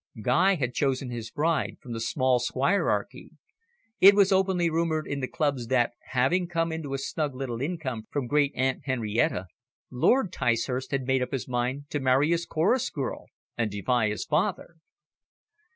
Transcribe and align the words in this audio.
Guy 0.23 0.55
had 0.55 0.73
chosen 0.73 1.11
his 1.11 1.29
bride 1.29 1.77
from 1.79 1.93
the 1.93 1.99
small 1.99 2.39
squirearchy. 2.39 3.33
It 3.99 4.15
was 4.15 4.31
openly 4.31 4.67
rumoured 4.67 5.05
in 5.05 5.19
the 5.19 5.27
clubs 5.27 5.67
that, 5.67 5.93
having 6.07 6.47
come 6.47 6.71
into 6.71 6.95
a 6.95 6.97
snug 6.97 7.35
little 7.35 7.61
income 7.61 8.07
from 8.09 8.25
great 8.25 8.51
aunt 8.55 8.81
Henrietta, 8.85 9.45
Lord 9.91 10.31
Ticehurst 10.33 10.89
had 10.89 11.05
made 11.05 11.21
up 11.21 11.31
his 11.33 11.47
mind 11.47 11.87
to 11.91 11.99
marry 11.99 12.31
his 12.31 12.47
chorus 12.47 12.89
girl, 12.89 13.27
and 13.55 13.69
defy 13.69 14.09
his 14.09 14.25
father. 14.25 14.77